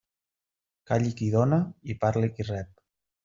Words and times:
Calli 0.91 1.11
qui 1.19 1.27
dóna 1.35 1.59
i 1.95 1.99
parli 2.05 2.31
qui 2.39 2.47
rep. 2.51 2.73